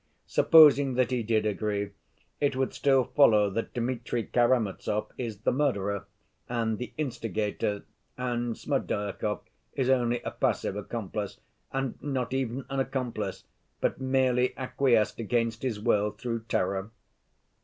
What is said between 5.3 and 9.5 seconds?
the murderer and the instigator, and Smerdyakov